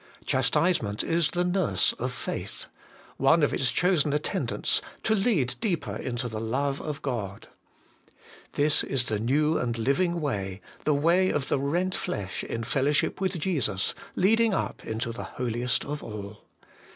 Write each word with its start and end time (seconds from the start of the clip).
Chastisement 0.25 1.03
is 1.03 1.29
the 1.29 1.43
nurse 1.43 1.93
of 1.99 2.11
faith; 2.11 2.65
one 3.17 3.43
of 3.43 3.53
its 3.53 3.71
chosen 3.71 4.13
attendants, 4.13 4.81
to 5.03 5.13
lead 5.13 5.53
deeper 5.61 5.95
into 5.95 6.27
the 6.27 6.39
Love 6.39 6.81
of 6.81 7.03
God. 7.03 7.49
This 8.53 8.83
is 8.83 9.05
the 9.05 9.19
new 9.19 9.59
and 9.59 9.77
living 9.77 10.19
way, 10.19 10.59
the 10.85 10.95
way 10.95 11.29
of 11.29 11.49
the 11.49 11.59
rent 11.59 11.93
flesh 11.93 12.43
in 12.43 12.63
fellow 12.63 12.91
260 12.91 13.03
HOLY 13.05 13.05
IN 13.05 13.15
CHRIST. 13.15 13.15
ship 13.19 13.21
with 13.21 13.39
Jesus 13.85 13.95
leading 14.15 14.55
up 14.55 14.83
into 14.83 15.11
the 15.11 15.23
Holiest 15.37 15.85
of 15.85 16.01
all. 16.01 16.45